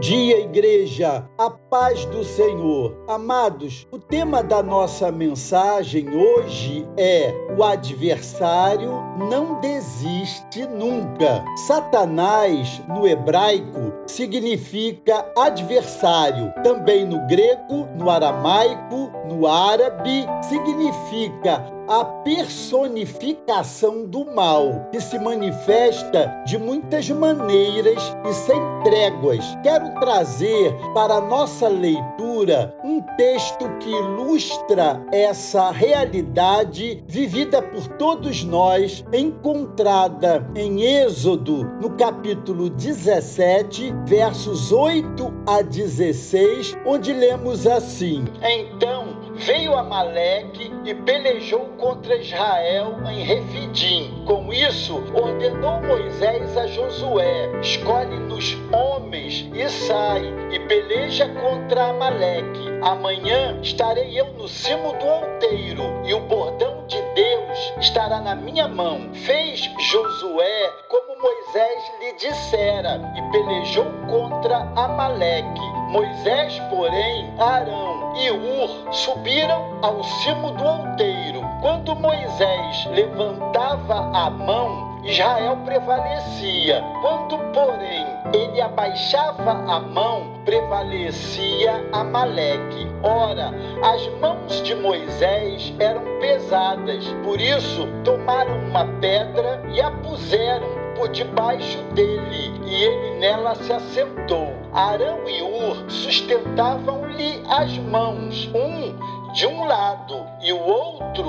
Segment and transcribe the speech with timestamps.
[0.00, 1.28] dia, igreja.
[1.36, 3.04] A paz do Senhor.
[3.06, 11.44] Amados, o tema da nossa mensagem hoje é: o adversário não desiste nunca.
[11.66, 16.52] Satanás, no hebraico, significa adversário.
[16.64, 26.44] Também no grego, no aramaico, no árabe, significa a personificação do mal, que se manifesta
[26.46, 29.44] de muitas maneiras e sem tréguas.
[29.60, 38.44] Quero trazer para a nossa leitura um texto que ilustra essa realidade vivida por todos
[38.44, 48.99] nós, encontrada em Êxodo, no capítulo 17, versos 8 a 16, onde lemos assim: Então
[49.40, 54.24] veio Amaleque e pelejou contra Israel em Refidim.
[54.26, 60.22] Com isso, ordenou Moisés a Josué: escolhe-nos homens e sai
[60.52, 62.68] e peleja contra Amaleque.
[62.82, 68.68] Amanhã estarei eu no cimo do outeiro e o bordão de Deus estará na minha
[68.68, 69.12] mão.
[69.14, 75.60] Fez Josué como Moisés lhe dissera e pelejou contra Amaleque.
[75.90, 81.42] Moisés, porém, Arão e Ur subiram ao cimo do outeiro.
[81.60, 86.82] Quando Moisés levantava a mão, Israel prevalecia.
[87.02, 92.88] Quando, porém, ele abaixava a mão, prevalecia Amaleque.
[93.02, 100.79] Ora, as mãos de Moisés eram pesadas, por isso tomaram uma pedra e a puseram
[101.08, 104.54] debaixo dele, e ele nela se assentou.
[104.72, 111.24] Arão e Ur sustentavam-lhe as mãos, um de um lado e o outro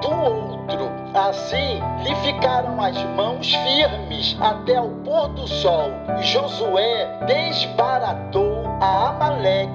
[0.00, 0.90] do outro.
[1.14, 5.90] Assim lhe ficaram as mãos firmes até o pôr do sol.
[6.18, 9.70] E Josué desbaratou a Amaleque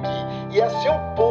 [0.52, 1.31] e a seu povo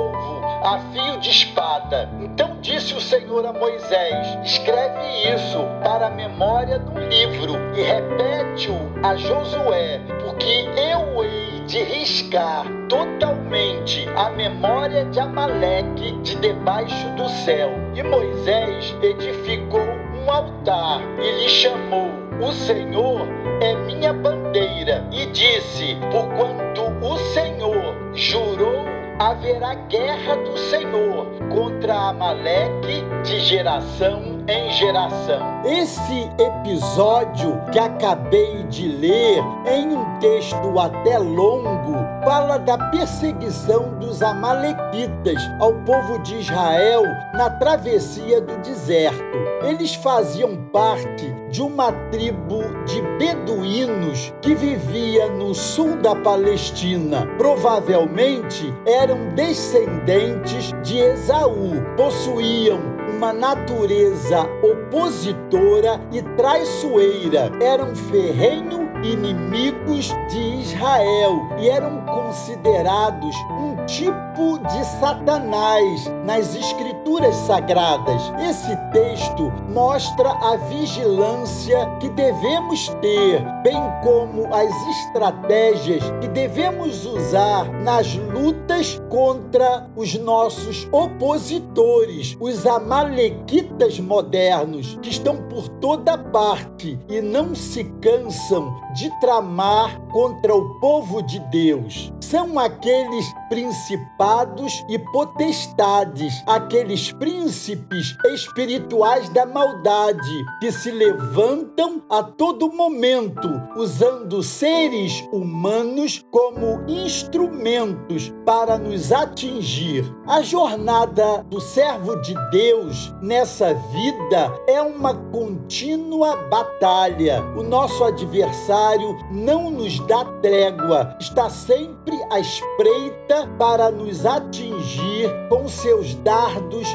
[0.63, 2.09] a fio de espada.
[2.21, 8.79] Então disse o Senhor a Moisés: Escreve isso para a memória do livro e repete-o
[9.03, 17.29] a Josué, porque eu hei de riscar totalmente a memória de Amaleque de debaixo do
[17.29, 17.71] céu.
[17.95, 22.11] E Moisés edificou um altar e lhe chamou:
[22.41, 23.27] O Senhor
[23.61, 25.07] é minha bandeira.
[25.13, 34.71] E disse: Porquanto o Senhor jurou haverá guerra do Senhor contra Amaleque de geração em
[34.73, 35.63] geração.
[35.63, 41.93] Esse episódio que acabei de ler em um texto até longo
[42.25, 47.03] fala da perseguição dos amalequitas ao povo de Israel
[47.35, 49.37] na travessia do deserto.
[49.63, 57.27] Eles faziam parte de uma tribo de beduínos que vivia no sul da Palestina.
[57.37, 62.79] Provavelmente eram descendentes de Esaú, possuíam
[63.17, 67.51] uma natureza opositora e traiçoeira.
[67.61, 78.23] Eram ferrenho inimigos de Israel e eram considerados um tipo de Satanás nas escrituras sagradas.
[78.49, 87.71] Esse texto mostra a vigilância que devemos ter, bem como as estratégias que devemos usar
[87.83, 97.21] nas lutas contra os nossos opositores, os amalequitas modernos, que estão por toda parte e
[97.21, 102.13] não se cansam de tramar contra o povo de Deus.
[102.31, 112.73] São aqueles principados e potestades, aqueles príncipes espirituais da maldade que se levantam a todo
[112.73, 120.05] momento, usando seres humanos como instrumentos para nos atingir.
[120.25, 127.43] A jornada do servo de Deus nessa vida é uma contínua batalha.
[127.57, 135.69] O nosso adversário não nos dá trégua, está sempre à espreita para nos atingir com
[135.69, 136.89] seus dardos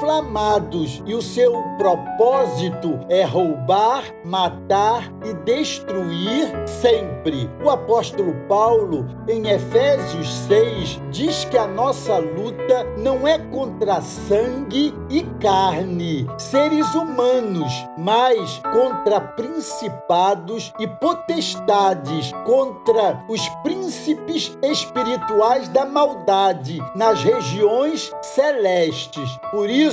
[0.00, 7.50] inflamados, e o seu propósito é roubar, matar e destruir sempre.
[7.62, 14.94] O apóstolo Paulo, em Efésios 6, diz que a nossa luta não é contra sangue
[15.10, 26.78] e carne, seres humanos, mas contra principados e potestades, contra os príncipes espirituais da maldade
[26.94, 29.38] nas regiões celestes.
[29.50, 29.89] Por isso,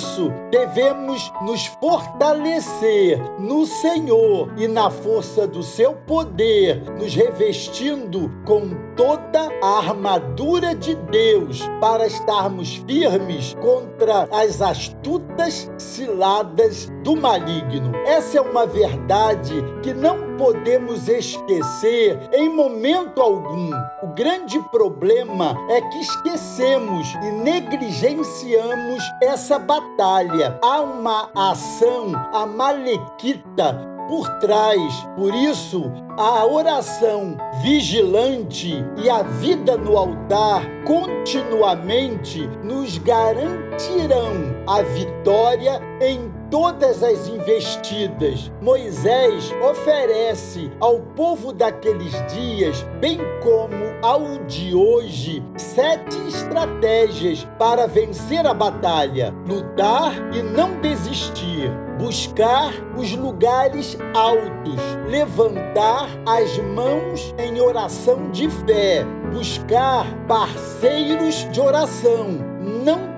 [0.52, 9.50] devemos nos fortalecer no Senhor e na força do seu poder, nos revestindo com toda
[9.62, 17.96] a armadura de Deus para estarmos firmes contra as astutas ciladas do maligno.
[18.08, 19.54] Essa é uma verdade
[19.84, 23.70] que não podemos esquecer em momento algum.
[24.02, 30.58] O grande problema é que esquecemos e negligenciamos essa batalha.
[30.62, 35.08] Há uma ação amalequita por trás.
[35.16, 45.82] Por isso, a oração vigilante e a vida no altar continuamente nos garantirão a vitória
[46.02, 48.52] em todas as investidas.
[48.62, 58.46] Moisés oferece ao povo daqueles dias, bem como ao de hoje, sete estratégias para vencer
[58.46, 64.80] a batalha: lutar e não desistir buscar os lugares altos,
[65.10, 69.04] levantar as mãos em oração de fé,
[69.34, 72.38] buscar parceiros de oração,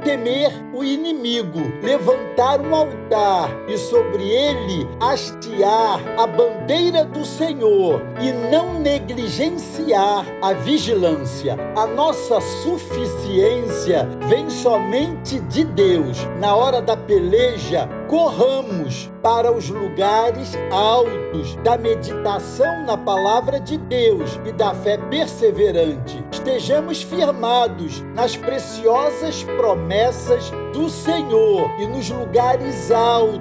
[0.04, 8.32] temer o inimigo, levantar um altar e sobre ele hastear a bandeira do Senhor e
[8.52, 11.58] não negligenciar a vigilância.
[11.76, 16.20] A nossa suficiência vem somente de Deus.
[16.40, 24.40] Na hora da peleja, corramos para os lugares altos da meditação na palavra de Deus
[24.46, 26.24] e da fé perseverante.
[26.32, 33.39] Estejamos firmados nas preciosas promessas do Senhor e nos lugares altos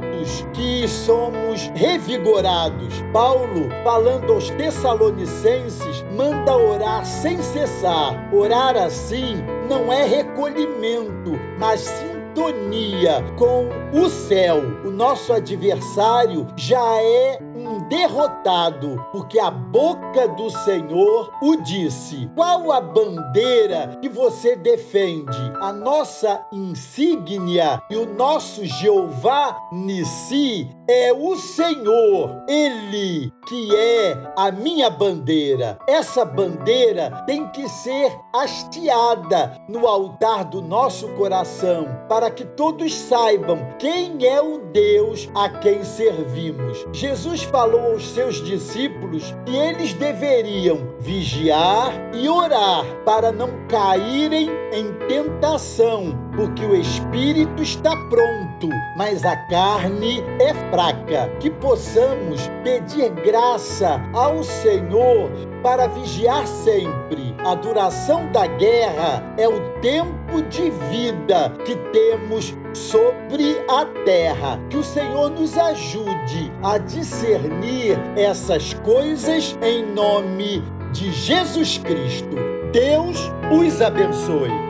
[0.52, 3.02] que somos revigorados.
[3.12, 8.32] Paulo, falando aos Tessalonicenses, manda orar sem cessar.
[8.34, 14.62] Orar assim não é recolhimento, mas sim sintonia com o céu.
[14.84, 22.30] O nosso adversário já é um derrotado, porque a boca do Senhor o disse.
[22.34, 25.36] Qual a bandeira que você defende?
[25.60, 34.50] A nossa insígnia e o nosso Jeová Nissi é o Senhor, Ele que é a
[34.50, 35.78] minha bandeira.
[35.88, 43.58] Essa bandeira tem que ser hasteada no altar do nosso coração, para que todos saibam
[43.78, 46.86] quem é o Deus a quem servimos.
[46.92, 54.92] Jesus falou aos seus discípulos que eles deveriam vigiar e orar para não caírem em
[55.08, 61.28] tentação, porque o espírito está pronto, mas a carne é fraca.
[61.40, 65.28] Que possamos pedir graça ao Senhor
[65.64, 67.34] para vigiar sempre.
[67.44, 74.60] A duração da guerra é o tempo de vida que temos sobre a terra.
[74.70, 80.62] Que o Senhor nos ajude a discernir essas coisas em nome
[80.92, 82.36] de Jesus Cristo.
[82.72, 83.18] Deus
[83.50, 84.67] os abençoe.